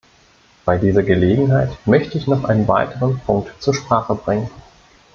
Bei 0.65 0.79
dieser 0.79 1.03
Gelegenheit 1.03 1.77
möchte 1.85 2.17
ich 2.17 2.25
noch 2.25 2.43
einen 2.45 2.67
weiteren 2.67 3.19
Punkt 3.19 3.53
zur 3.61 3.75
Sprache 3.75 4.15
zu 4.17 4.19
bringen. 4.23 4.49